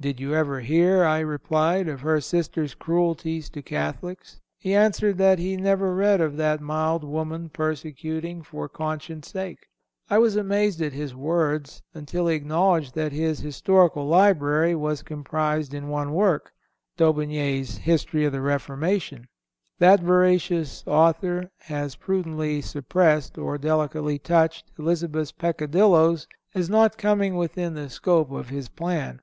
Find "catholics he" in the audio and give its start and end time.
3.60-4.74